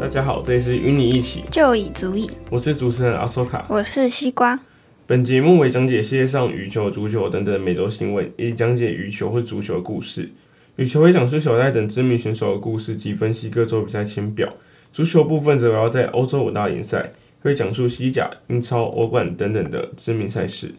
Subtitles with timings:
[0.00, 2.30] 大家好，这里是与你一起就已足矣。
[2.50, 4.58] 我是主持人阿索卡，我是西瓜。
[5.06, 10.30] 本节目为讲解世界上羽球、足球等等的每周新闻，以及讲解羽球或足球的故事。
[10.76, 14.50] 羽球会讲述小戴等知名选手的故事及分析各州比赛签表。
[14.90, 17.12] 足球部分则围绕在欧洲五大联赛，
[17.42, 20.74] 会讲述西甲、英超、欧冠等等的知名赛事。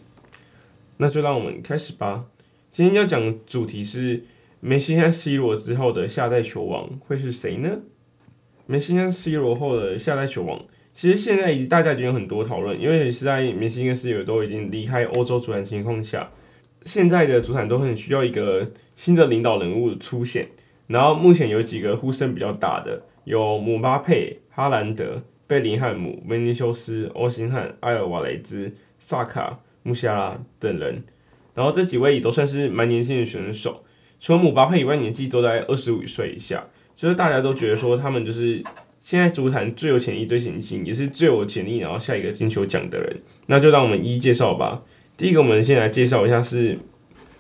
[0.98, 2.26] 那就让我们开始吧。
[2.72, 4.24] 今天要讲的主题是
[4.60, 7.70] 梅西和 C 罗之后的下代球王会是谁呢？
[8.72, 10.58] 梅西跟 C 罗后的下代球王，
[10.94, 16.32] 其实现在已经大家已经有很多讨论，因为现在梅西跟 C 罗都已经离开欧洲主坛情况下，
[16.86, 20.48] 现在的主坛都很需要一个新的领导人物出现。
[20.88, 31.04] 然后目前有几个呼声比较大的，有姆巴佩、哈兰德、贝林汉姆、维尼修斯、欧辛汉、埃尔瓦雷兹、萨卡、穆西亚拉等人。
[31.54, 33.84] 然后这几位也都算是蛮年轻的选手，
[34.22, 36.66] 除了姆巴佩以外，年纪都在二十五岁以下。
[36.96, 38.64] 就是大家都觉得说他们就是
[39.00, 43.22] 现在足坛最有潜力、最年轻，也是最有潜力，然后下一个金球奖的人。
[43.48, 44.84] 那就让我们一一介绍吧。
[45.18, 46.78] 第一个，我们先来介绍一下是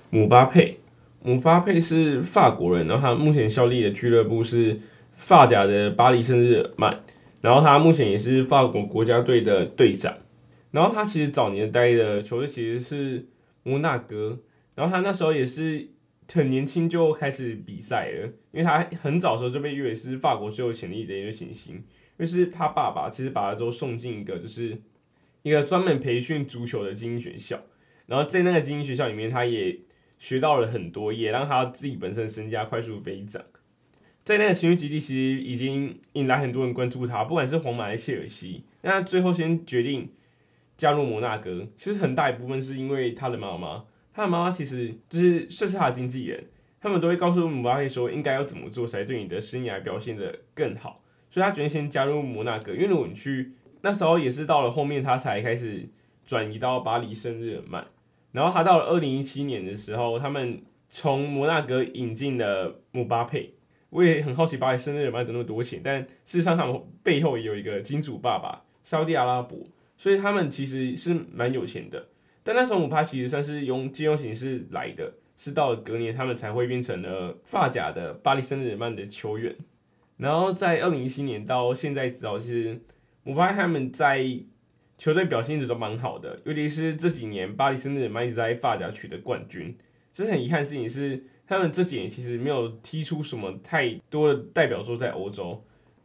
[0.10, 0.80] 姆巴佩。
[1.24, 4.80] 姆巴佩是法国人，然后他目前效力的俱乐部是
[5.16, 7.00] 法甲的巴黎圣日耳曼，
[7.42, 10.16] 然后他目前也是法国国家队的队长。
[10.72, 13.26] 然后他其实早年待的球队其实是
[13.62, 14.40] 摩纳哥，
[14.74, 15.88] 然后他那时候也是。
[16.34, 21.84] 很年轻就开始比赛了，因为他很早的时候就被誉为是法国最有潜力的一个行星。
[22.20, 24.80] 就是他爸爸其实把他都送进一个就是
[25.42, 27.60] 一个专门培训足球的精英学校，
[28.06, 29.80] 然后在那个精英学校里面，他也
[30.20, 33.44] 学到了很多，也让他自己本身身价快速飞涨。
[34.24, 38.66] 在那个青训基地，其实已经引来很多人关注他，不管是皇马还是切尔西。
[38.84, 40.12] 那他最后先决定
[40.78, 43.86] 加入摩纳哥，其实很大一部分是因为他的妈妈。
[44.14, 46.44] 他的妈妈其实就是算是他的经纪人，
[46.80, 52.74] 他们都会告诉姆巴佩说应该要怎么做才对你的生涯表现得更好，所以他决定先加入摩纳哥。
[52.74, 55.88] 因为如果你去那时候也是到了后面，他才开始
[56.26, 57.88] 转移到巴黎圣日耳曼。
[58.32, 63.54] 然后他到了二零一七年的时候，他们从摩纳哥引进了姆巴佩。
[63.90, 69.60] 我也很好奇巴黎圣日耳曼得那么多钱，但事实上他们背后也有一个金主爸爸沙地阿拉伯，
[69.98, 72.08] 所以他们其实是蛮有钱的。
[72.44, 79.56] 但那时候姆巴其实算是用借用形式来的，是到了隔年他们才会变成了发甲的巴黎圣日耳曼的球员。
[80.18, 82.82] 然后在二零一七年到现在，知道其实
[83.24, 84.26] 姆巴他们在
[84.98, 89.76] 球队表现一直都蛮好的，尤其是这几年巴黎圣日耳曼一直在发甲取得冠军。
[90.14, 95.64] 这是很遗憾的事情是，他们这几年其实没有踢出什么太多的代表作在欧洲。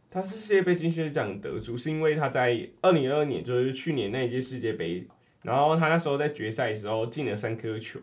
[0.09, 5.05] 他是世界杯金靴奖得主，是因为他在二零二二年，就是去年那一届世界杯。
[5.41, 7.99] 然后他那时候在决赛的时候进了三颗球，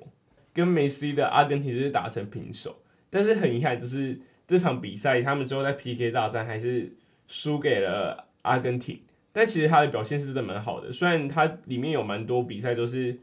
[0.53, 2.83] 跟梅西的阿根廷是打成平手。
[3.11, 6.97] 但是很遗憾，就是这场比赛他们最后在 PK 大战还是
[7.27, 9.01] 输给了阿根廷。
[9.33, 13.19] 但其实他的表现是真的蛮好的，虽然他里面有蛮多比赛都是，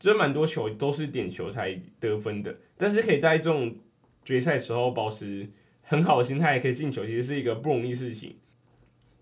[0.00, 3.76] 就蛮多球都是点球才得分的，但是可以在这种
[4.24, 5.48] 决赛时候保持
[5.82, 8.36] 很好的心态，可以进球，其实是一个不容易事情。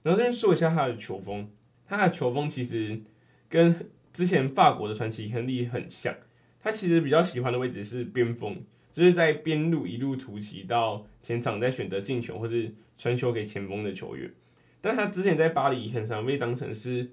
[0.03, 1.51] 然后这边说一下他的球风，
[1.87, 3.01] 他的球风其实
[3.49, 6.15] 跟之前法国的传奇亨利很像，
[6.61, 8.63] 他其实比较喜欢的位置是边锋，
[8.93, 14.31] 就是在边路一路突袭到前场，再选择进球或是传球给前锋的球员。
[14.83, 17.11] 但他之前在巴黎很常被当成是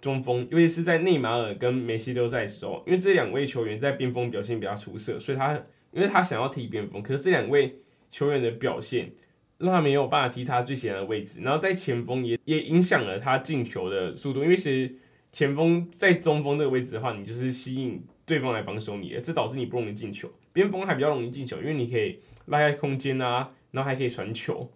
[0.00, 5.54] 中锋，尤其是在内马尔跟梅西都在的时候，因为这两位球员在边锋表现比较出色，所以他
[5.90, 9.10] 因为他想要踢边锋，可是这两位球员的表现
[9.58, 14.94] 让他没有办法踢他最喜欢的位置，然后在前锋也也影响了他进球的速度，因为其实。
[15.34, 20.30] 前锋在中锋这个位置的话，你就是吸引对方来防守你，这导致你不容易进球。
[20.52, 24.70] 边锋还比较容易进球，因为你可以拉开空间啊，然后还可以传球。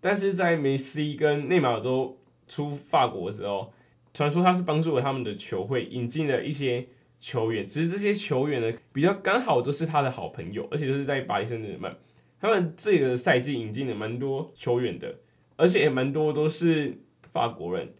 [0.00, 2.16] 但是在梅西跟内马尔都
[2.46, 3.72] 出法国的时候，
[4.12, 6.86] 传说他是帮助了他们的球会引进了一些
[7.18, 11.96] 球员，只是这些球员呢比较刚好都是他的好朋友，而且都是在巴黎圣日耳曼。
[12.40, 15.16] 他们这个赛季引进了蛮多球员的，
[15.56, 16.96] 而且也蛮多都是
[17.32, 17.92] 法国人。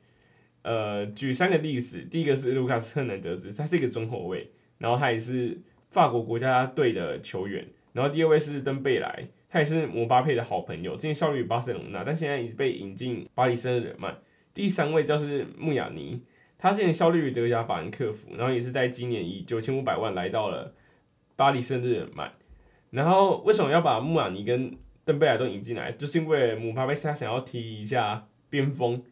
[0.64, 7.68] 呃，举三个例子，第一个是卢卡斯·赫南德兹，他是一个中后卫，然后他也是法国国家队的球员。
[7.92, 14.16] 然后第二位是登贝莱，他也是姆巴佩的好朋友，之前效力于巴塞隆纳，但现在已被引进巴黎圣日耳曼。
[14.54, 16.22] 第三位就是穆亚尼，
[16.56, 20.74] 他之前效力于德甲法兰克福，然后也是在今年以九千五百万来到了
[21.36, 22.32] 巴黎圣日耳曼。
[22.90, 24.74] 然后为什么要把穆亚尼跟
[25.04, 25.92] 登贝莱都引进来？
[25.92, 29.02] 就是因为姆巴佩他想要踢一下边锋。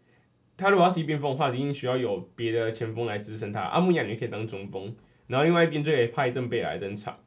[0.62, 3.60] 他如果要踢边锋的话，一定需要有别的前锋来支撑他。
[3.62, 4.94] 阿穆亚你可以当中锋，
[5.26, 7.18] 然后另外一边就可以派邓贝莱登场，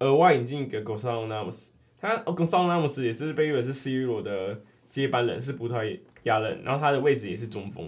[0.00, 1.72] 额外引进一个贡萨洛纳姆斯。
[1.98, 7.86] 他贡萨洛纳姆斯也是被誉为是 C 罗的接班人，是葡萄牙人，然后他的位置也是中锋。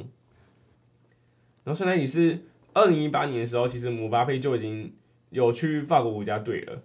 [1.64, 2.42] 然后现在也是
[2.72, 4.90] 二零一八年的时候，其实姆巴佩就已经
[5.28, 6.82] 有去法国国家队了。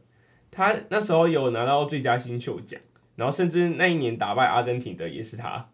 [0.52, 2.82] 他那时候有拿到最佳新秀奖，
[3.16, 5.70] 然后甚至那一年打败阿根廷的也是他。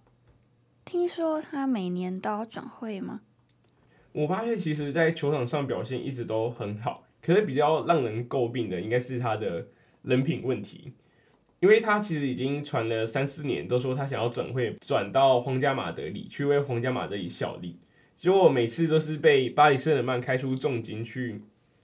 [0.90, 3.22] 听说他每年都要转会吗？
[4.12, 9.68] 姆巴佩其实在球场上表现一直都很好，可是比较让人诟病的应该是他的
[10.02, 10.92] 人品问题，
[11.60, 17.78] 因为他其实已经传了三四年，都说他想要转会转到皇家马德里去为皇家马德里效力，
[18.18, 21.40] 结果每次都是被巴黎圣日耳曼开出重金去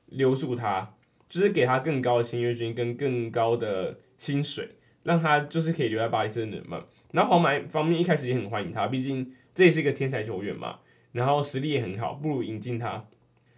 [0.07, 0.95] 留住他，
[1.29, 4.67] 就是给他更高的签约金跟更高的薪水，
[5.03, 6.83] 让他就是可以留在巴黎圣日耳曼。
[7.15, 10.79] 然后皇马方面一开始也很欢迎他，毕竟这也是一个天才球员嘛。
[11.13, 13.07] 然后实力也很好，不如引进他。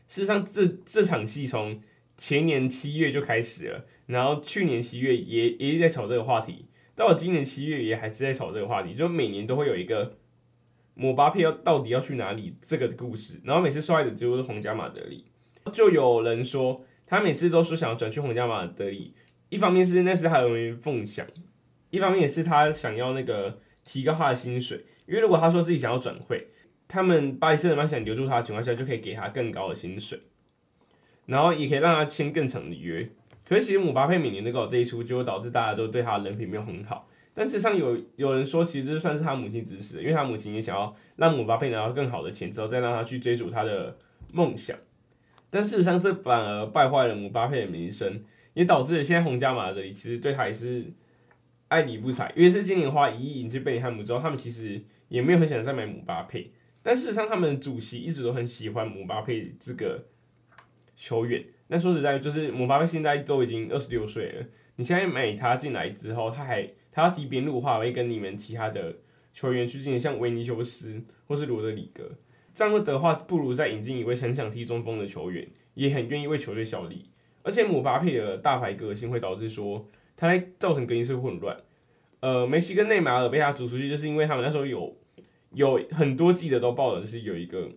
[0.07, 1.81] 事实上这，这场戏从
[2.15, 10.17] 前年七月就开始了，然后去年七月也也一直在炒这个话题，到了今年七月也还是在炒这个话题，就每年都会有一个
[10.93, 13.41] 姆巴佩要到底要去哪里这个故事。
[13.43, 15.25] 然后每次受害者就是皇家马德里，
[15.73, 19.15] 就有人说他每次都说想要转去皇家马德里，
[19.49, 20.47] 一方面是那是他的
[20.85, 21.25] 梦想，
[21.89, 26.47] 一方面也是他想要那个提高他的薪水，因为如果他说自己想要转会。
[26.89, 30.17] 他们巴黎圣日耳曼想留住他的情况下，就可以给他更高的薪水，
[31.25, 33.09] 然后也可以让他签更长的约。
[33.43, 37.05] 可是其实姆巴佩每年都搞这一出，就会导致大家都对他的人品没有很好。
[37.33, 43.97] 但事实上有有人说，其实这算是他母亲指使的，因为他母亲也想要让姆巴佩拿到更好的钱之后，再让他去追逐他的
[44.31, 44.77] 梦想。
[45.49, 48.23] 但事实上，这反而败坏了姆巴佩的名声，
[48.53, 50.85] 也导致了现在皇家马德里其实对他也是
[51.67, 52.31] 爱理不睬。
[52.35, 56.51] 因为是今年花一亿引进贝林汉姆之后，他们其实也没有很想再买姆巴佩。
[56.81, 60.05] 但事实上，他们的主席一直都很喜欢姆巴佩这个
[60.95, 61.43] 球员。
[61.67, 64.45] 但说实在，就是姆巴佩现在都已经二十六岁了，
[64.77, 68.95] 你现在买他进来之后，他还他要提边路的话，会跟你们其他的
[69.33, 72.09] 球员去进行，像维尼修斯或是罗德里格
[72.55, 77.09] 这样的话，不如再引进一位很想踢中锋的球员，也很愿意为球队效力。
[77.43, 79.85] 而且姆巴佩的大牌个性会导致说，
[80.17, 81.55] 他在造成更衣室混乱。
[82.19, 84.93] 呃，梅西跟内马尔被他逐出去，就是因为他们那时候有。
[85.53, 87.69] 有很多记者都报的是有一个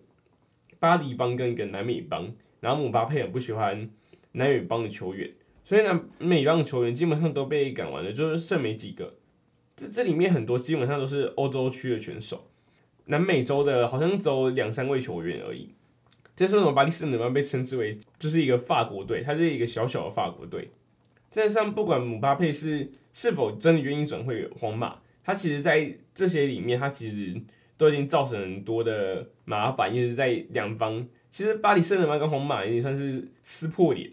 [0.77, 3.89] 巴黎帮跟一个南美帮，然后姆巴佩很不喜欢
[4.33, 5.31] 南美帮的球员，
[5.63, 9.15] 所以南美帮的球员基本上都被赶完了，就是剩没几个。
[9.75, 12.45] 这这里面很多基本上都是欧洲区的选手，
[13.05, 15.73] 南美洲的好像只有两三位球员而已。
[16.35, 20.69] 这是为什么巴黎圣日耳曼被称之为就是一个法国队，它是一个小小的法国队。
[21.31, 27.41] 事实上，不管姆巴佩是是否真的愿意转会皇马，他其实在这些里面，他其实。
[27.77, 31.03] 都已经造成很多的麻烦，因为在两方。
[31.31, 34.11] 其实巴黎圣日耳曼跟皇马已经算是撕破脸，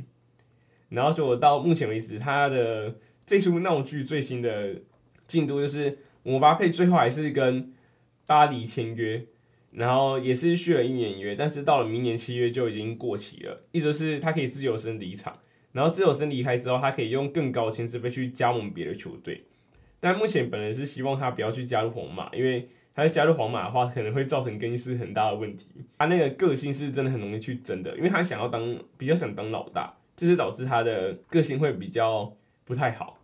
[0.88, 4.74] 然后就到目前为止，他的这出闹剧最新的
[5.26, 7.70] 进度就是姆巴佩最后还是跟
[8.26, 9.22] 巴黎签约，
[9.72, 15.38] 然后也是续了一年约，但是到了明年七月就已经过期了，意思是他可以自由身离场，
[15.78, 19.44] 然后自由身离开之后，他可以用更高的薪资费去加盟别的球队。
[20.00, 22.68] 但目前本人是希望他不要去加入皇马，因为。
[22.94, 25.68] 他加入皇马的话，可能会造成更衣室很大的问题。
[25.96, 32.34] 他那个个性是真的很容易去争的，因为他想要当比较想当老大，这是导致他的个性会比较
[32.64, 33.20] 不太好。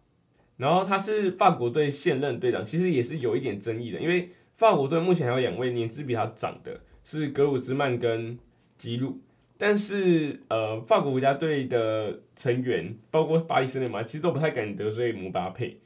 [0.59, 8.39] 然后他是法国队现任队长，其实也是有一点争议的，因为法国队目前还有两位年资比他长的，是格鲁兹曼跟
[8.79, 9.19] 吉鲁。
[9.57, 15.79] 但是呃，法国国家队的成员，包括巴黎圣日耳曼，其实都不太敢得罪姆巴佩，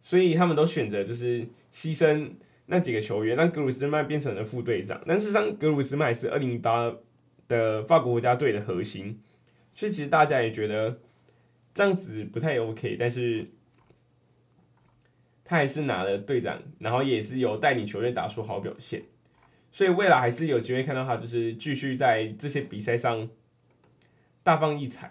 [0.00, 2.30] 所以他们都选择就是牺牲。
[2.66, 6.90] 那几个球员让格鲁斯曼变成了副队长，但事实上格鲁斯曼是二零一八
[7.46, 9.20] 的法国国家队的核心，
[9.74, 10.98] 所以其实大家也觉得
[11.74, 13.50] 这样子不太 OK，但是
[15.44, 19.02] 他还是拿了队长，然后也是有带领球队打出好表现，
[19.74, 23.28] 所以未来还是有机会看到他就是继续在这些比赛上
[24.44, 25.10] 大放异彩。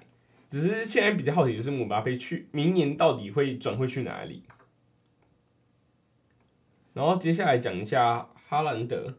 [0.49, 4.43] 只是现在比较好奇的是姆巴佩去明年到底会转会去哪里？
[6.93, 9.15] 然后接下来讲一下哈兰德。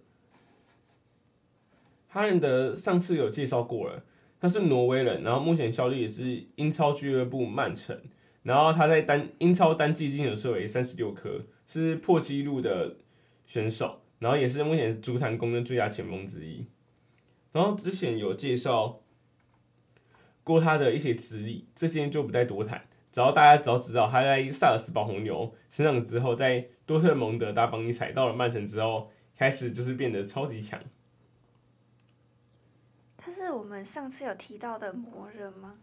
[2.09, 4.03] 哈兰德上次有介绍过了，
[4.41, 8.01] 他是挪威人，然后目前效力也是英超俱乐部曼城。
[8.45, 12.97] 然后他在单英超单季进球数为三十六颗，是破纪录的
[13.45, 14.01] 选手。
[14.25, 16.67] 然后也是目前足坛公认最佳前锋之一。
[17.53, 19.03] 然后之前有介绍
[20.43, 22.89] 过他的一些资历，这些就不再多谈。
[23.13, 30.81] 只要大家只要知道他在萨尔斯堡红牛成长之后，在多特蒙德大放异彩，到了曼城之后，开始就是变得超级强。
[33.19, 35.75] 他是我们上次有提到的魔人吗？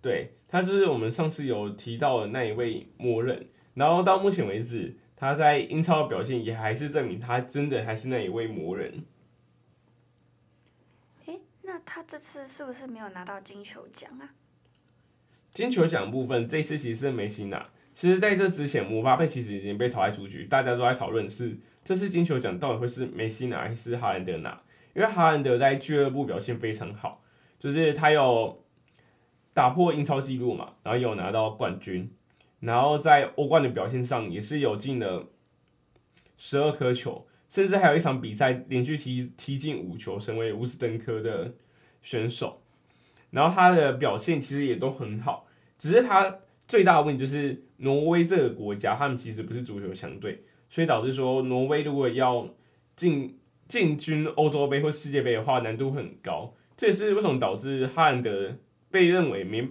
[0.00, 3.48] 对，他就是我们上次有提到的那一位魔人。
[3.74, 9.04] 然后到目前为止，他在英超的表现也还是证明他真的还是那一位魔人。
[11.26, 14.32] 诶，那他这次是不是没有拿到金球奖啊？
[15.52, 17.68] 金球奖部分，这次其实是梅西拿。
[17.92, 24.62] 其实在这之前，姆巴佩其实已经被淘汰出局，大家都在讨论是这次金球奖到底会是梅西拿还是哈兰德拿？
[24.94, 27.22] 因为哈兰德在俱乐部表现非常好，
[27.58, 28.64] 就是他有
[29.52, 32.10] 打破英超纪录嘛，然后有拿到冠军，
[32.60, 35.28] 然后在欧冠的表现上也是有进了
[36.36, 41.52] 十二颗球，甚至还有一场比赛连续踢踢进五球，成为乌斯登科的
[42.02, 42.62] 选手。
[43.30, 45.46] 然后他的表现其实也都很好，
[45.78, 52.48] 只是他最大的问题就是挪威这个国家，他们其实不是足球强队，所以导致说挪威如果要
[52.96, 53.38] 进
[53.68, 56.52] 进军欧洲杯或世界杯的话，难度很高。
[56.76, 58.56] 这也是为什么导致哈兰德
[58.90, 59.68] 被认为没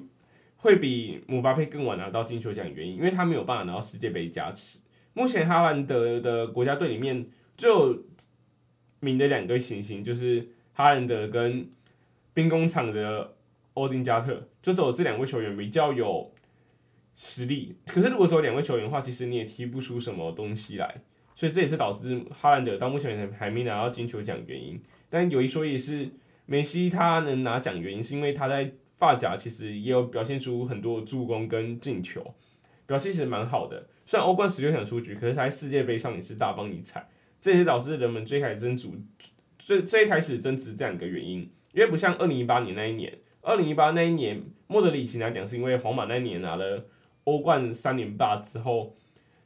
[0.59, 4.79] 会比姆巴佩更晚拿到金球奖的原因，因为他没有办法拿到世界杯加持。
[5.13, 8.03] 目前哈兰德的国家队里面最有
[9.01, 11.69] 名的两个行星就是哈兰德跟
[12.33, 13.35] 兵工厂的。
[13.75, 16.29] 欧丁加特就只有这两位球员比较有
[17.15, 20.95] 实力，可是如果只有两位球员的话，其实你也踢不出什么东西来，
[21.33, 24.81] 所以这也是导致哈兰德到目前还没拿到金球奖原因。
[25.09, 26.09] 但有一说一是
[26.45, 32.35] 梅西他能拿奖原因是因为他在发夹其实也有表现出很多助攻跟进球，
[32.85, 33.87] 表现其实蛮好的。
[34.05, 37.07] 虽然欧冠十六强出局，可是他在世界杯上也是大放异彩，
[37.41, 38.89] 这也导致人们最开始争执
[39.57, 43.17] 最最开始争执这样一个原因，因为不像二零一八年那一年。
[43.41, 46.85] 二零一八那一年，莫德里奇来讲是因为皇马那一年拿了
[47.23, 48.93] 欧冠三连霸之后，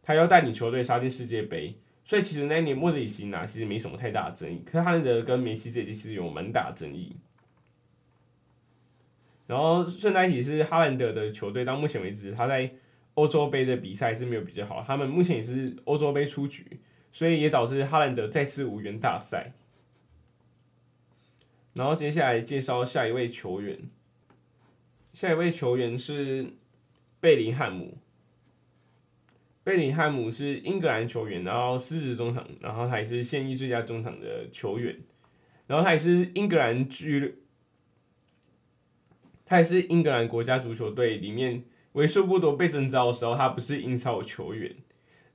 [0.02, 4.64] 他要带领球队杀进世界杯，所以其实那一年莫德里奇拿其实没什么太大的争议。
[4.66, 7.16] 可是哈兰德跟梅西这一届其实有蛮大的争议。
[9.48, 12.72] 然后顺带一提是哈兰德的球队到目前为止，他在
[13.16, 16.80] 欧洲杯的比赛是没有比较好，他们目前也是欧洲杯出局，
[17.12, 19.54] 所以也导致哈兰德再次无缘大赛。
[21.74, 23.80] 然后接下来介绍下一位球员，
[25.12, 25.98] 下一位球员。
[25.98, 26.46] 是
[27.20, 27.98] 贝林汉姆。
[29.64, 34.94] 贝林汉姆是英格兰球员，然后狮子中场，然后他也是现役最佳中场的球员，
[35.66, 37.43] 然后他也是英格兰俱，
[39.46, 44.76] 他也是英格兰国家足球队里面为数不多被征召的时候，他不是英超球员，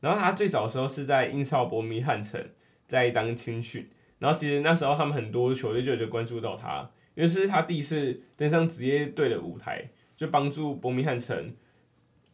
[0.01, 2.45] 然后他最早的时候是在英超伯明翰城
[2.87, 3.89] 在当青训。
[4.19, 11.55] 然后其实那时候他们很多球队就有关注到他，因为是他第一次登上职业队的舞台，就帮助伯明翰城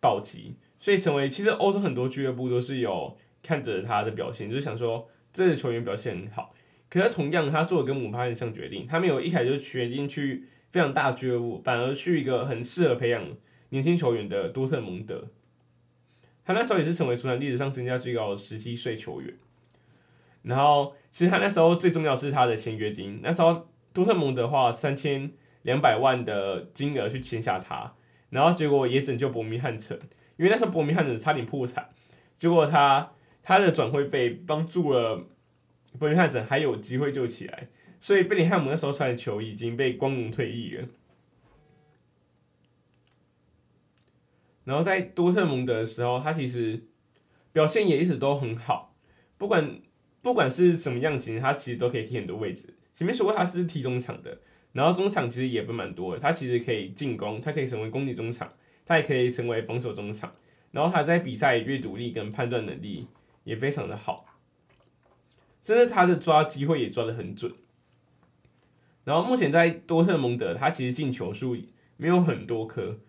[0.01, 6.55] 保级，所以成为其实欧洲很多俱乐部都是有看着他的表现，就是想说这个球员表现很好。
[6.89, 13.25] 可是同样他做了跟姆巴佩像决定，他没有一开始就决定去非常大觉悟，反而去一个很适合培养
[13.69, 15.29] 年轻球员的多特蒙德。
[16.45, 19.33] 他那时候也是成为足坛历史上身价最高的十七岁球员。
[20.43, 23.21] 然后，其实他那时候最重要是他的签约金。
[23.23, 25.31] 那时候多特蒙德花三千
[25.63, 27.95] 两百万的金额去签下他，
[28.31, 29.97] 然后结果也拯救伯明翰城，
[30.37, 31.89] 因为那时候伯明翰城差点破产，
[32.37, 33.13] 结果他
[33.45, 35.25] 他的转会费帮助了
[35.99, 37.69] 伯明翰城还有机会救起来。
[38.01, 40.89] 所以贝林汉姆那时候穿的球已经被光荣退役了。
[44.65, 46.85] 然后在多特蒙德的时候，他其实
[47.53, 48.95] 表现也一直都很好，
[49.39, 49.81] 不管。
[50.25, 52.75] 不管是什么样型，他其实都可以踢很多位置。
[52.95, 54.41] 前面说过他是踢中场的，
[54.73, 56.19] 然后中场其实也分蛮多。
[56.19, 58.51] 他其实可以进攻，他可以成为攻击中场，
[58.87, 60.35] 他也可以成为防守中场。
[60.71, 63.07] 然后他在比赛阅读力跟判断能力
[63.45, 64.25] 也非常的好，
[65.65, 67.53] 甚至他的抓机会也抓得很准。
[69.03, 71.57] 然后目前在多特蒙德，他其实进球数
[71.97, 73.01] 没有很多颗，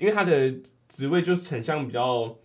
[0.00, 0.52] 因为他的
[0.88, 2.36] 职位就是很像比较。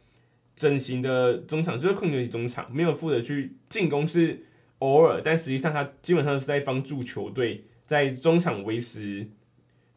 [0.55, 4.45] 整形的中场就是控球中场，没有负责去进攻，是
[4.77, 9.27] 偶尔，但实际上他基本上是在帮助球队在中场维持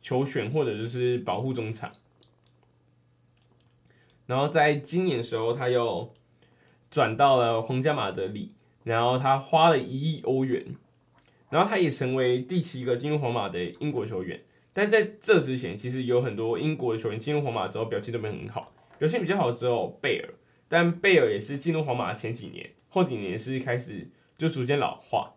[0.01, 1.93] 球权或者就是保护中场。
[4.25, 6.11] 然后在今年的时候，他又
[6.91, 8.55] 转到了皇家马德里，
[8.87, 10.65] 然后他花了一亿欧元，
[11.51, 14.41] 然后他也成为第七个进入皇马的英国球员。
[14.73, 20.35] 但在这之前，其实有很多英国的球员进入皇马之后表现都没很好，表现比较好之后贝尔。
[20.69, 25.35] 但贝尔也是进入皇马前几年，后几年是开始就逐渐老化。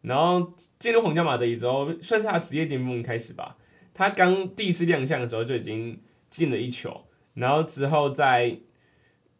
[0.00, 3.58] 然后进入皇家马德里之后，算是他职业巅峰开始吧。
[3.92, 8.58] 他刚第一次亮相的时候就已经进了一球，然后之后在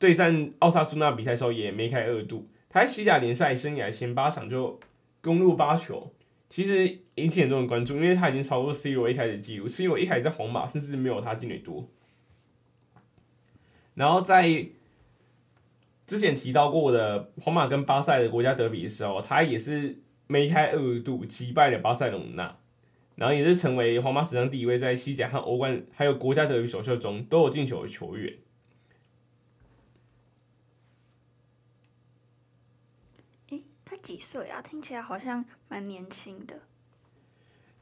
[0.02, 2.48] 对战奥萨苏纳比赛时候也梅开二度。
[2.68, 4.80] 他在西甲联赛生涯前八场就
[5.20, 6.12] 攻入八球，
[6.48, 11.88] 其实引起很多人关注，因为他已经超过 C 罗一开始记录，C 罗一开始在皇马甚至没有他进的多。
[13.94, 14.66] 然后在
[16.04, 22.56] 之前提到过的皇马跟巴塞的国家德比的时候，他也是梅开二度击败了巴塞隆纳，
[23.14, 28.34] 然后也是成为皇马史上第一位在西甲和欧冠还有国家德比首秀中都有进球的球员。
[33.50, 34.60] 诶，他几岁啊？
[34.60, 36.60] 听起来好像蛮年轻的。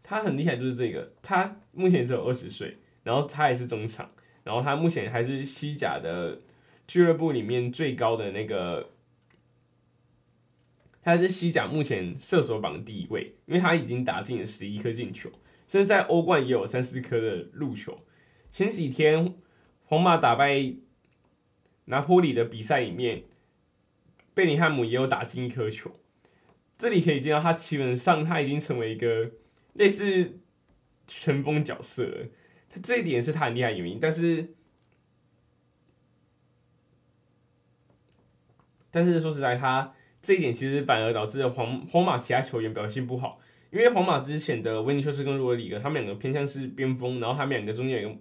[0.01, 4.09] 他很厉害，就是这个，他目前只有二十岁，然后他也是中场，
[4.45, 6.41] 然后他目前还是西甲的
[6.87, 8.91] 俱乐部里面最高的那个，
[11.03, 15.29] 他是西甲目前射手榜第一位，因为他已经打进了十一颗进球，
[15.67, 17.99] 甚至在欧冠也有三四颗的入球。
[18.53, 19.35] 前几天
[19.87, 20.75] 皇马打败
[21.87, 23.25] 拿坡里的比赛里面，
[24.33, 25.93] 贝林汉姆也有打进一颗球，
[26.81, 29.31] 这里可以见到他基本上他已经成为一个。
[29.75, 30.41] 类似
[31.07, 32.27] 前锋角色了，
[32.69, 34.53] 他这一点是他很厉害的原因，但是，
[38.91, 48.17] 但是说实在，他这一点其实反而导致了皇皇马其他球员表现不好，因为皇马之前的维尼修斯跟罗德里格，他们两个偏向是边锋，然后他们两个中间有个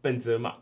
[0.00, 0.56] 本泽马，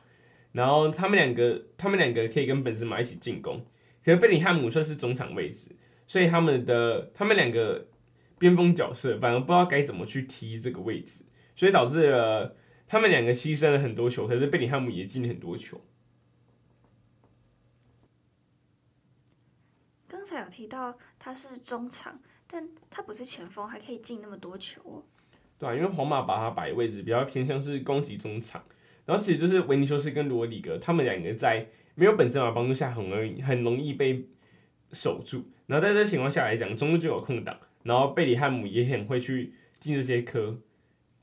[0.52, 3.64] 然后他们两个他们两个可以跟本泽马一起进攻，
[4.04, 5.70] 可是贝里汉姆算是中场位置，
[6.10, 7.86] 所以他们的他们两个。
[8.40, 11.22] 边锋角色，反而不知道该怎么去踢这个位置，
[11.54, 12.56] 所以导致了
[12.88, 15.78] 他们两个牺牲了很多球，可是贝林汉姆也进了很多球。
[20.08, 25.04] 刚才有提到他是中场，但他不是前锋，还可以进那么多球哦。
[25.58, 28.64] 对啊，因为皇马把他摆位置比较偏向是攻击中场，
[29.04, 34.26] 然后其实就是维尼修斯跟罗里格他们两个在没有本泽马帮助下，很容易很容易被
[34.92, 37.58] 守住，然后在这情况下来讲，中路就有空档。
[37.82, 40.58] 然后贝里汉姆也很会去进这些颗，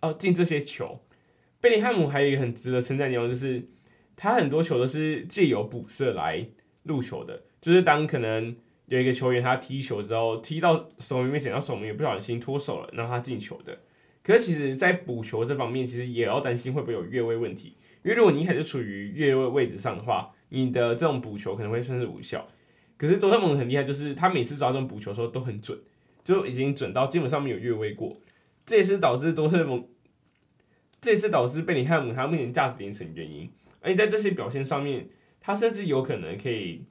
[0.02, 1.00] 哦，进这些球。
[1.62, 3.68] 贝里汉姆还有一个很值得称赞的地方，就是
[4.16, 6.48] 他很多球都是借由补射来
[6.84, 7.44] 入球的。
[7.62, 8.56] 就是当可能
[8.88, 13.78] 有一个球员他踢球之后踢到守门面前，然后守门员不小心脱手了，让他进球的。
[14.24, 17.76] 可是其实，在补球这方面，其实也要担心会不会有越位问题。
[18.04, 22.48] 因为如果你一开始处于越位位置上的话，你的这种补球可能会算是无效。
[22.98, 25.80] 可是多特蒙很厉害，就是他每次抓这种补球时候都很准。
[26.24, 28.14] 就已经准到基本上没有越位过，
[28.66, 29.88] 这也是导致多特蒙，
[31.00, 33.50] 这也是导致贝林汉姆他目前价值连城原因。
[33.80, 35.08] 而且在这些表现上面，
[35.40, 36.84] 他甚至有可能可以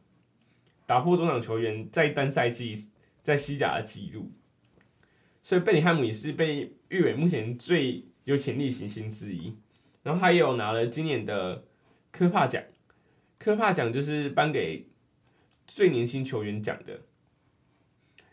[0.86, 2.74] 打破中场球员在单赛季
[3.20, 4.30] 在西甲的纪录。
[5.42, 9.54] 所以贝林汉姆也是被誉为目前最有潜力行星之一。
[10.02, 11.62] 然后他也有拿了今年的
[12.10, 12.62] 科帕奖，
[13.38, 14.86] 科帕奖就是颁给
[15.66, 17.02] 最年轻球员奖的。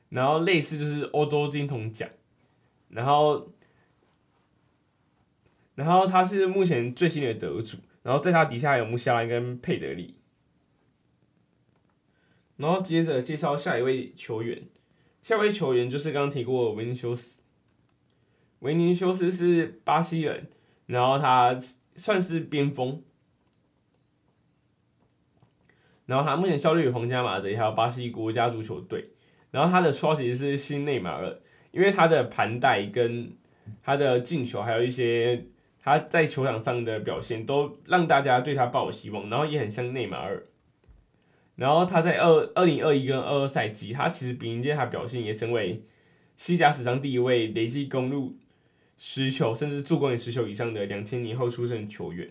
[0.10, 2.08] 然后类似就是欧洲金童奖，
[2.90, 3.52] 然后，
[5.74, 10.18] 然后他是目前最新的得主，然后在他底下有穆夏兰跟佩德里，
[12.58, 14.68] 然后接着介绍下一位球员，
[15.24, 17.42] 下一位球员就是刚刚提过的维尼修斯，
[18.60, 20.48] 维尼修斯是巴西人，
[20.86, 21.58] 然后他
[21.96, 23.02] 算是边锋，
[26.06, 29.10] 然后他目前效力于皇家马德里还有巴西国家足球队。
[29.52, 31.38] 然后他的绰号其实是新内马尔，
[31.72, 33.32] 因为他的盘带跟
[33.84, 35.46] 他的进球，还有一些
[35.80, 39.30] 他在球场上的表现，都让大家对他抱有希望。
[39.30, 40.44] 然后也很像内马尔。
[41.56, 45.84] 然后他在二二零二一跟二二赛季，他其实凭借他表现，也成为
[46.36, 48.36] 西甲史上第一位累计攻入
[48.98, 52.28] 十球甚至助攻也十球以上的两千年后出生球员。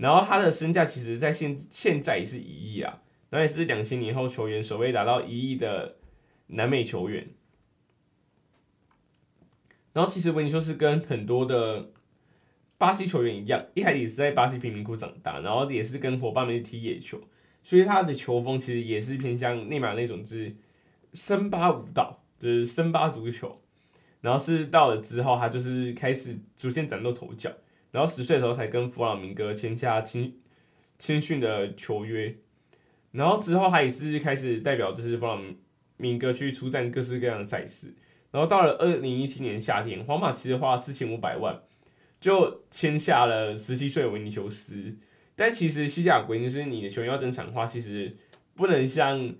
[0.00, 5.96] 然后他的身价其实，在现现在也是一亿啊，然后也是两千年后球员首位达到一亿的。
[6.52, 7.28] 南美球员，
[9.92, 11.92] 然后其实维尼修斯跟很多的
[12.76, 17.22] 巴西球员一样，一开始也是在巴西贫民窟长大，然后也是跟伙伴们踢野球，
[17.62, 20.56] 所以他的球风其实也是偏向内马尔那种，就是
[21.12, 23.62] 森巴舞蹈，就是森巴足球。
[24.20, 27.48] 然后是到了之后，他就是开始逐渐崭露头角，
[27.92, 30.36] 然后十岁的时候才跟弗朗明哥签下青
[30.98, 32.36] 青训的球约，
[33.12, 35.54] 然后之后他也是开始代表就是弗朗。
[36.02, 37.94] 明哥去出战各式各样的赛事，
[38.30, 41.60] 然后到了二零一七年夏天，皇马其实花了四千五百万
[42.18, 44.96] 就签下了十七岁的维尼修斯。
[45.36, 48.16] 但其实西甲规定是你的球员要登场的话，其实
[48.54, 49.34] 不能像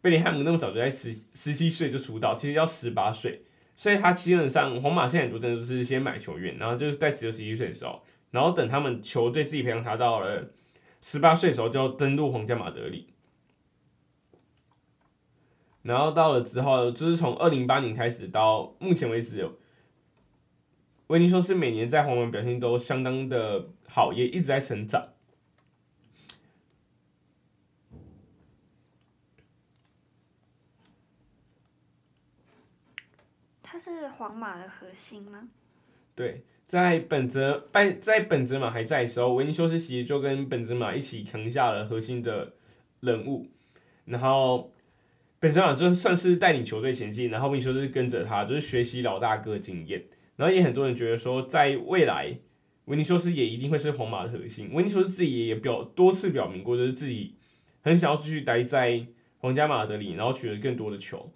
[0.00, 3.42] 贝林汉姆那么早就在十十七岁就出道，其实要十八岁。
[3.74, 10.50] 所以他基本上皇马现在很多真的就是先买球员，然后就是在只有十一岁的时候，然后等他们球队自己培养他到了
[11.00, 13.08] 十八岁的时候就登陆皇家马德里。
[15.82, 19.48] 然后到了之后，就是从二零零八年开始到目前为止，
[21.08, 25.11] 维尼修斯每年在皇马表现都相当的好，也一直在成长。
[33.72, 35.48] 他是皇马的核心吗？
[36.14, 42.52] 对，在本泽拜在本泽马还在的时候，维尼修斯其实就跟本泽马一起扛下了核心的
[43.00, 43.48] 人物，
[44.04, 44.70] 然后
[45.40, 50.04] 本泽马就算是带领球队前进，然后维尼修斯跟着他，就是学习老大哥经验。
[50.36, 52.36] 然后也很多人觉得说，在未来
[52.84, 54.70] 维尼修斯也一定会是皇马的核心。
[54.74, 57.36] 维尼修斯自己也表多次表明过，就是自己
[57.80, 59.06] 很想要继续待在
[59.38, 61.32] 皇家马德里，然后取得更多的球。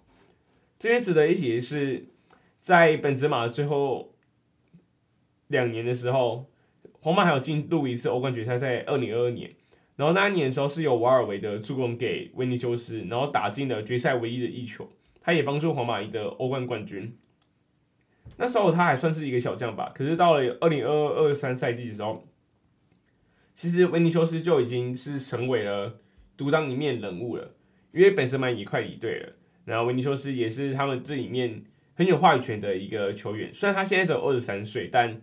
[0.77, 2.05] 这边值得一提的是，
[2.59, 4.13] 在本泽马最后
[5.47, 6.49] 两年的时候，
[7.01, 9.53] 皇马还有进入一次欧冠决赛，在二零二二年。
[9.95, 14.87] 然后那一年的时候是由瓦尔维德助攻给维尼修斯，然后打进了决赛唯一的一球，
[15.21, 17.17] 他也帮助皇马赢得欧冠冠军。
[18.35, 22.27] 那时候他还算是一个小将吧，可是到了二零二二二三赛季的时候，
[23.55, 25.99] 其实维尼修斯就已经是成为了
[26.35, 27.55] 独当一面人物了，
[27.91, 29.33] 因为本泽马也快离队了。
[29.65, 31.63] 然后维尼修斯也是他们这里面
[31.97, 35.19] 很有话语权的一个球员，虽然他现在只有二十三岁，但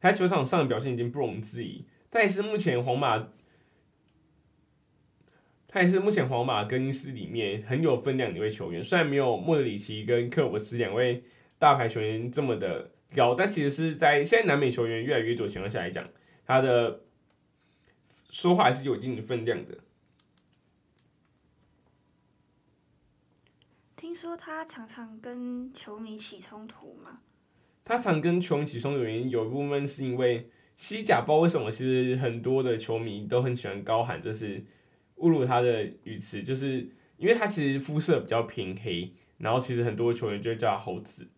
[0.00, 1.86] 他在球场上的表现已经不容置疑。
[2.10, 3.28] 他也是目前皇马，
[5.68, 8.82] 他也是目前皇马更衣室里面很有分量的一位球员。
[8.82, 11.22] 虽然没有莫德里奇跟克罗斯两位
[11.60, 16.04] 大牌球员这么的高，但其实是在现在南美球员越来越多的情况下来讲，
[16.44, 17.02] 他的
[18.28, 19.78] 说话还是有一定的分量的。
[24.14, 27.18] 听说他常常跟球迷起冲突吗？
[27.84, 34.64] 他常跟球迷起冲突原因有一部分是因为西甲，不知道为什么，其实很多的球迷都很喜欢高喊，就是
[35.16, 41.28] 侮辱他的语词，就是因为他其实肤色比较偏黑，然后其实很多球员就会叫他猴子，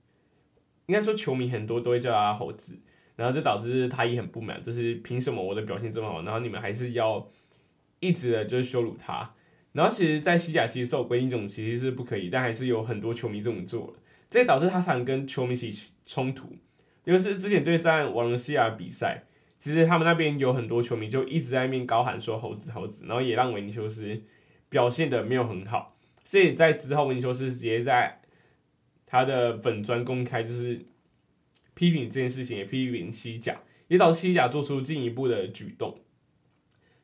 [0.84, 2.78] 应该说球迷很多都会叫他猴子，
[3.16, 7.26] 然后就导致他也很不满，就是凭什么我的表现这么好，然后你们还是要
[8.00, 9.32] 一直的就是羞辱他。
[9.76, 13.94] 然后其实，在西甲其实受规定这种其实是不可以，但还是有很多球迷这么做了，
[14.30, 15.70] 这也导致他常跟球迷起
[16.06, 16.48] 冲突。
[17.04, 19.24] 尤其是之前对战瓦伦西亚比赛，
[19.58, 24.18] 其实他们那边有很多球迷就一直在那边高喊说“猴子，猴子”，然后也让维尼修斯
[24.70, 25.94] 表现得没有很好。
[26.24, 28.22] 所以在之后，维尼修斯直接在
[29.04, 30.86] 他的粉专公开就是
[31.74, 36.00] 批评这件事情，也批评西甲，也导致西甲做出进一步的举动。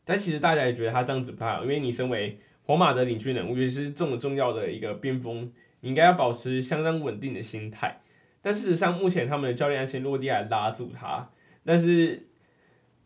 [0.04, 8.02] 但其实大家也觉得他这样子不太好，因为你身为皇马的领军人物，尤其是这么重要的一个边锋，你应该要保持相当稳定的心态。
[8.40, 11.30] 但事实上，目前他们的教练安切洛蒂还拉住他。
[11.64, 12.28] 但是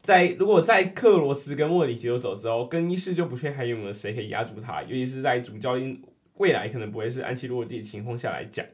[0.00, 4.82] 在如果在克罗斯跟莫里奇都走之后，更衣室就不确定还有没有谁可以压住他。
[4.82, 6.00] 尤其是在主教练
[6.34, 8.64] 未来可能不会是安切洛蒂的情况下来讲，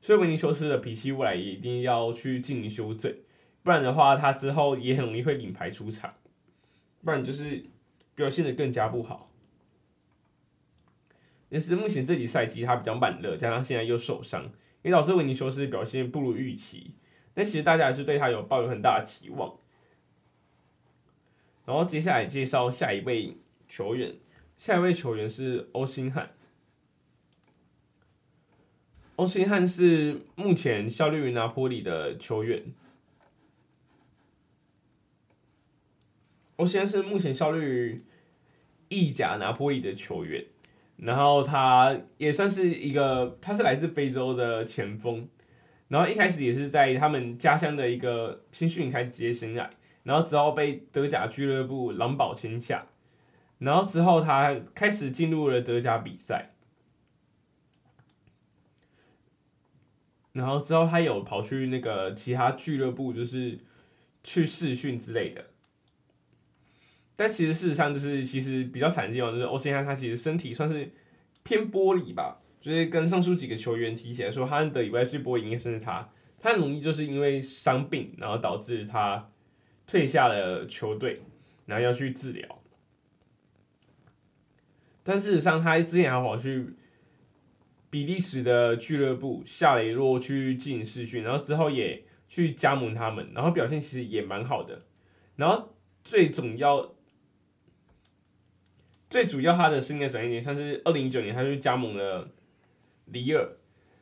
[0.00, 3.12] 所以维尼修斯的脾气未来也一定要去进行修正，
[3.62, 6.14] 不然的话，他之后也很容易会领牌出场，
[7.04, 7.64] 不然就是
[8.14, 9.30] 表现的更加不好。
[11.48, 14.50] 也是目前这几赛季他比较慢热，加上现在又受伤，
[14.82, 16.94] 也导致维尼修斯表现不如预期。
[17.34, 19.56] 但其实大家还是对他有抱有很大的期望。
[21.64, 23.36] 然后接下来介绍下一位
[23.68, 24.16] 球员，
[24.56, 26.30] 下一位球员是欧辛汉。
[29.16, 32.62] 欧辛汉是目前效力于拿坡里的球员。
[36.56, 38.00] 欧辛汉是目前效力于
[38.88, 40.44] 意甲拿坡里的球员。
[40.96, 45.28] 然后他也算是一个，他是来自非洲的前锋，
[45.88, 49.68] 然后一开始也是在他们家乡的一个青训开始职业生涯，
[50.04, 52.86] 然后之后被德甲俱乐部狼堡签下，
[53.58, 56.52] 然后之后他开始进入了德甲比赛，
[60.32, 63.58] 然后之后他有跑去那个其他俱乐部，就是
[64.24, 65.44] 去试训之类的。
[67.18, 70.86] 但其实事实上就是，其实比较惨的地方就是欧辛汉他其实身体算是
[71.42, 76.06] 偏玻璃吧，就是跟上述几个球员提起来说，哈兰德以外最玻璃应该是他，
[76.38, 79.30] 他很容易就是因为伤病，然后导致他
[79.86, 81.22] 退下了球队，
[81.64, 82.62] 然后要去治疗。
[85.02, 86.66] 但事实上，他之前还跑去
[87.88, 94.82] 比利时的俱乐部夏雷洛去进行试训，然后之后也去加盟他们，然后表现其实也蛮好的。
[95.36, 95.74] 然后
[96.04, 96.94] 最重要。
[99.16, 102.28] 最主要，他的生涯转捩点像是二零一九年，他就加盟了
[103.06, 103.48] 里尔。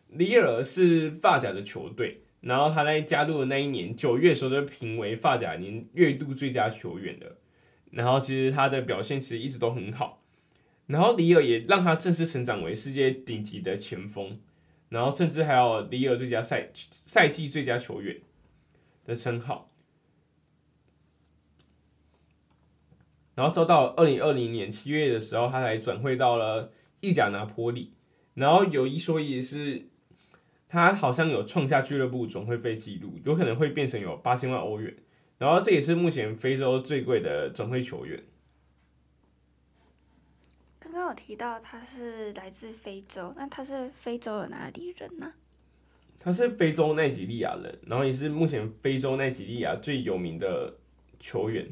[0.08, 7.36] 里尔是法甲的球队，然后他在加入的那一年九月的时候就评为法甲年月度最佳球员的。
[7.92, 10.20] 然后其实他的表现其实一直都很好，
[10.88, 14.40] 然后里尔也让他正式成长为世界顶级的前锋，
[14.88, 18.20] 然后甚至还有里尔最佳赛赛季最佳球员
[19.04, 19.70] 的称号。
[23.34, 27.92] 然后，直到二零二零年七月的时候，他才转会到了意甲拿坡里。
[28.34, 29.88] 然后有一说一是，
[30.68, 34.94] 他好像有创下俱乐部转会费纪录，有可能会变成有八千万欧元。
[35.38, 38.22] 然后这也是目前非洲最贵的转会球员。
[40.78, 45.32] 刚刚有提到他是来自非洲，那他是非洲的哪里人呢？
[46.20, 50.74] 他是非洲奈及利亚人，然后也是目前非洲奈及利亚最有名的
[51.18, 51.68] 球员。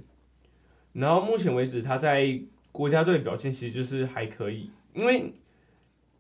[0.92, 5.32] 然后目前为止，他在国家队表现其实就是还可以，因为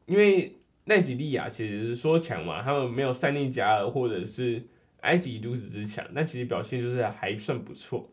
[0.06, 4.62] 因为奈及利亚其实说强嘛，他们没有塞内加尔或者是
[5.00, 8.08] 埃及如此之强，但其实表现就是还算不错。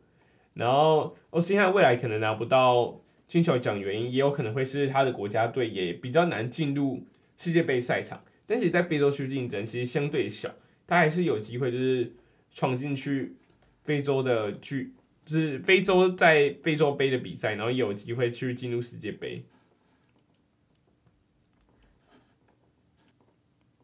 [0.53, 7.03] 然后欧辛汉未来可能拿不到金球奖，原因也有可能会是他的国家队也比较难进入
[7.37, 8.21] 世界杯赛场。
[8.45, 10.49] 但是在非洲区竞争其实相对小，
[10.87, 12.11] 他还是有机会就是
[12.51, 13.35] 闯进去
[13.83, 14.91] 非洲的区，
[15.29, 19.45] 就是非洲在非洲杯的比赛，然后也有机会去进入世界杯。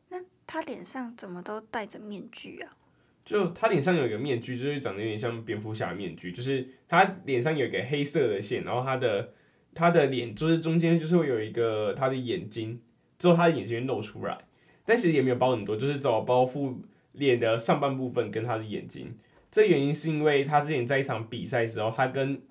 [0.10, 2.76] 那他脸上怎么都戴着面具啊？
[3.24, 9.32] 就他脸上有一个面具，就是长得有点像蝙蝠侠面具，就是他脸上有一个黑色的线，然后他的
[9.76, 12.82] 他的脸就是中间就是会有一个他的眼睛，
[13.20, 14.36] 之后他的眼睛会露出来。
[14.84, 16.76] 但其实也没有包很多，就是只有包覆
[17.12, 19.16] 脸的上半部分跟他的眼睛。
[19.56, 22.42] 这原因是因为他之前在一场比赛时候，他跟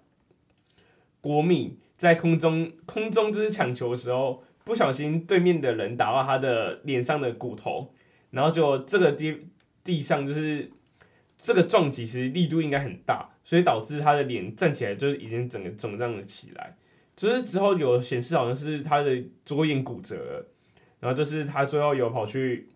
[1.20, 7.92] 国米在空中空中就是抢球的时候，不小心对面的人打到他的脸上的骨头，
[8.30, 9.38] 然后就这个地
[9.84, 10.70] 地上就是
[11.36, 16.74] 这个撞击其实力度应该很大，所以导致他的脸站起来就是已经整个肿胀了起来。
[17.14, 20.48] 只是之后有显示好像是他的左眼骨折了。
[21.00, 22.66] 然后就是他最后有跑去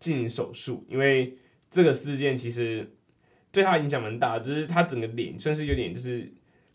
[0.00, 1.38] 进行手术，因为
[1.70, 2.90] 这个事件其实
[3.56, 6.30] 对他影响蛮大，就是他整个脸算是有点就是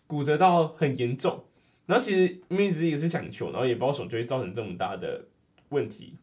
[0.07, 1.43] 骨折到很严重。
[1.85, 5.25] 然后其实因为自己是抢球，然后也不知道手就会造成这么大的
[5.69, 6.15] 问题。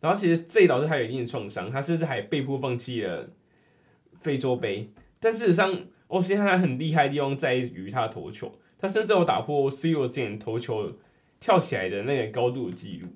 [0.00, 3.30] 然后其实这也导致他有一定的创伤，他甚至还被迫放弃了
[4.20, 4.90] 非洲杯。
[5.18, 10.92] 但事实上，欧西汉很厉害的地方在于他的头球，他甚至有打破 C 罗之前头球
[11.40, 13.08] 跳起来的那个高度的记录。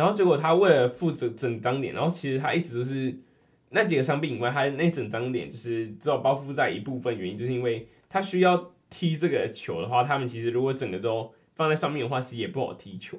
[0.00, 3.14] 然后结果他为了负责整张脸，然后其实他一直都是
[3.68, 13.18] 那几个伤病以外，他那整张脸就是只有包覆在一部分，原因就是因为他需要踢这个球的话，他们其实如果整个都放在上面的话，其实也不好踢球。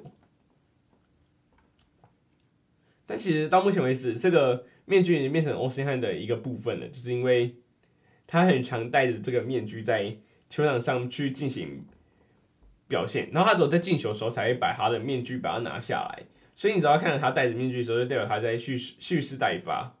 [3.06, 7.54] 但其实到目前为止，这个面具已经变成欧森汉的一个部分了，就是因为
[8.26, 10.16] 他很常戴着这个面具在
[10.50, 11.84] 球场上去进行
[12.88, 16.24] 表现，然后他只有在进球的时候才会把他的面具把它拿下来。
[16.62, 19.92] 所以你只要看到他戴着面具的时候，就代表他在蓄蓄势待发。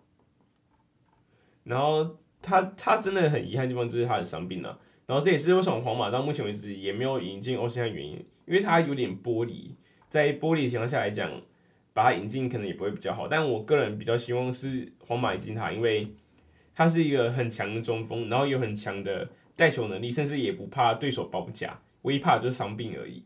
[1.64, 4.78] 然后他他真的很遗憾的地方就是他的伤病了。
[5.06, 8.12] 然后这也是为什么皇马到目前为止也没有引进欧辛汉的原因，
[8.46, 9.72] 因为他有点玻璃，
[10.08, 11.28] 在玻璃情况下来讲，
[11.92, 13.26] 把他引进可能也不会比较好。
[13.26, 16.14] 但我个人比较希望是皇马引进他，因为
[16.76, 23.24] 他是一个很强的中锋，然后有很强的带球能力，甚至也不怕对手包夹，唯一怕的就是伤病而已。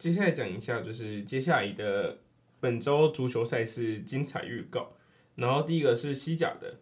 [0.00, 2.16] 接下来讲一下，就是接下来的
[2.58, 4.92] 本周足球赛事精彩预告。
[5.34, 6.78] 然后第一个是西甲的，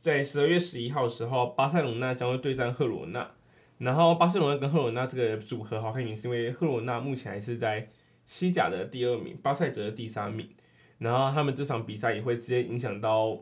[0.00, 3.30] 在十二月十一号的时候，巴塞罗那将会对战赫罗纳。
[3.76, 7.90] 然后巴塞罗那跟赫罗纳这个组合好看，原因是因为赫罗纳目前还是在
[8.24, 10.48] 西甲的第二名，巴塞则是第三名。
[10.96, 13.38] 然后他们这场比赛也会直接影响到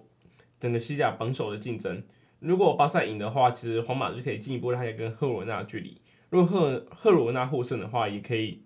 [0.58, 2.02] 整个西甲榜首的竞争。
[2.40, 6.00] 如果巴塞赢的话，其实皇马就可以进一步拉开跟赫罗纳的距离。
[6.30, 8.64] 如果赫赫罗纳获胜的话，也可以。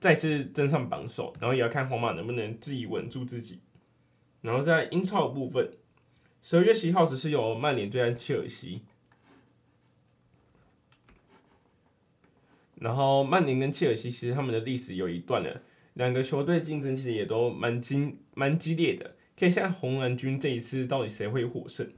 [0.00, 3.60] 再次登上榜首，然后也要看皇马能不能自己稳住自己。
[4.40, 5.72] 然后在英超的部分，
[6.40, 8.82] 十二月十一号只是有曼联对战切尔西。
[12.76, 15.62] 然后曼联跟切尔西其实他们的历史有一段了，
[15.94, 19.16] 两个球队竞争其实也都蛮激蛮激烈的。
[19.36, 21.90] 可以看红蓝军这一次到底谁会获胜。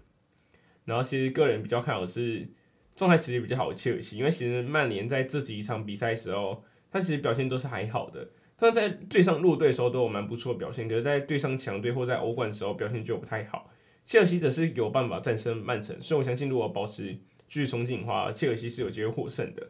[0.86, 2.48] 然后其实个人比较看好是
[2.96, 6.64] 状态其实比较好的切尔西，因为其实曼联在这几场比赛时候。
[6.90, 13.70] 他其实表现都是还好的，他在对上弱队的时候都有蛮不错的表现，可是，在对上强队或在欧冠的时候表现就不太好。
[14.04, 17.12] 切尔西则是有办法战胜曼城，所以我相信如果保持
[17.46, 19.68] 继续冲劲的话，切尔西是有机会获胜的。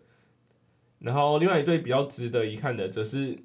[1.00, 3.38] 然后另外一队比较值得一看的，则是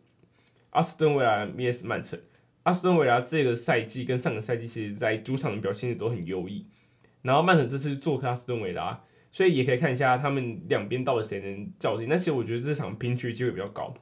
[0.69, 2.19] 阿斯顿维拉 VS 曼城。
[2.63, 6.65] 阿斯顿维拉这个赛季跟上个赛季其实在主场的表现都很优异，
[7.21, 9.03] 然后曼城这次做客阿斯顿维拉。
[9.35, 12.07] 所以也可以看一下他们两边到底谁能较劲。
[12.07, 13.93] 但其实我觉得这场平局机会比较高，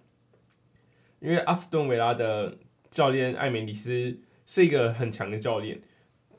[1.20, 2.56] 因为阿斯顿维拉的
[2.92, 4.16] 教练艾梅里斯
[4.46, 5.82] 是一个很强的教练。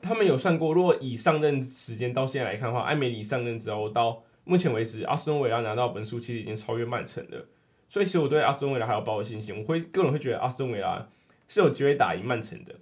[0.01, 7.45] 他们有算过，如果以上任时间到现在来看的话，艾梅里上任之后到目前为止，阿斯顿维拉拿到本数其实已经超越曼城了。
[7.89, 11.05] 所以其实我对阿斯顿维拉还有抱有信心，我会个人会觉得阿斯顿维拉
[11.49, 12.73] 是有机会打赢曼城的。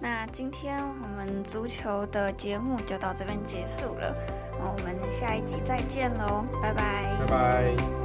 [0.00, 4.49] 那今天我们足球的节目就到这边结束了。
[4.64, 7.99] 我们下一集再见喽，拜拜，拜拜。